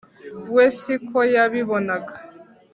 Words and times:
we 0.53 0.65
si 0.79 0.93
ko 1.07 1.19
yabibonaga 1.33 2.13